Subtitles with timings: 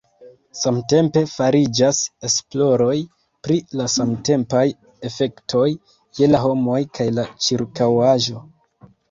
[0.59, 1.99] Samtempe fariĝas
[2.29, 2.95] esploroj
[3.49, 4.65] pri la samtempaj
[5.11, 5.63] efektoj
[6.23, 8.43] je la homoj kaj la ĉirkaŭaĵo.